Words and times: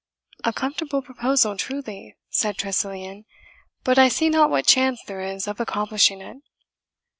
"A 0.43 0.51
comfortable 0.51 1.03
proposal 1.03 1.55
truly," 1.55 2.17
said 2.31 2.57
Tressilian; 2.57 3.23
"but 3.83 3.99
I 3.99 4.07
see 4.07 4.29
not 4.29 4.49
what 4.49 4.65
chance 4.65 4.99
there 5.03 5.21
is 5.21 5.47
of 5.47 5.59
accomplishing 5.59 6.21
it." 6.21 6.37